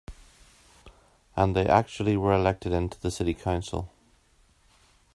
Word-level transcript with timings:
And 1.35 1.55
they 1.55 1.67
actually 1.67 2.17
were 2.17 2.33
elected 2.33 2.71
into 2.71 2.99
the 2.99 3.11
city 3.11 3.35
council. 3.35 3.91